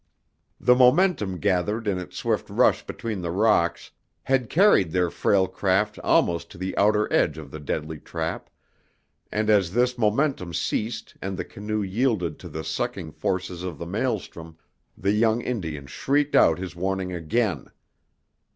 The 0.59 0.73
momentum 0.73 1.37
gathered 1.37 1.87
in 1.87 1.99
its 1.99 2.17
swift 2.17 2.49
rush 2.49 2.83
between 2.87 3.21
the 3.21 3.29
rocks 3.29 3.91
had 4.23 4.49
carried 4.49 4.89
their 4.91 5.11
frail 5.11 5.47
craft 5.47 5.99
almost 5.99 6.49
to 6.49 6.57
the 6.57 6.75
outer 6.75 7.07
edge 7.13 7.37
of 7.37 7.51
the 7.51 7.59
deadly 7.59 7.99
trap, 7.99 8.49
and 9.31 9.47
as 9.47 9.73
this 9.73 9.99
momentum 9.99 10.55
ceased 10.55 11.15
and 11.21 11.37
the 11.37 11.45
canoe 11.45 11.83
yielded 11.83 12.39
to 12.39 12.49
the 12.49 12.63
sucking 12.63 13.11
forces 13.11 13.61
of 13.61 13.77
the 13.77 13.85
maelstrom 13.85 14.57
the 14.97 15.11
young 15.11 15.39
Indian 15.41 15.85
shrieked 15.85 16.33
out 16.33 16.57
his 16.57 16.75
warning 16.75 17.13
again. 17.13 17.67